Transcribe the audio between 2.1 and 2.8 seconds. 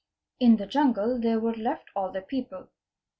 the people.